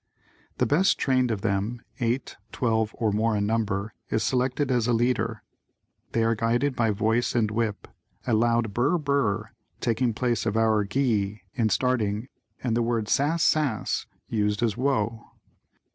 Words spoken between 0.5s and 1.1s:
The best